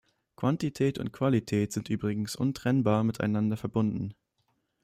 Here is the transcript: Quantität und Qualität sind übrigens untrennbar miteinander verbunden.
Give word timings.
Quantität 0.35 0.97
und 0.97 1.11
Qualität 1.13 1.71
sind 1.71 1.91
übrigens 1.91 2.35
untrennbar 2.35 3.03
miteinander 3.03 3.55
verbunden. 3.55 4.15